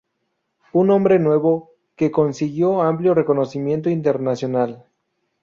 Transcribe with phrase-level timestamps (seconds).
[0.73, 4.83] Un hombre nuevo" que consiguió amplio reconocimiento internacional.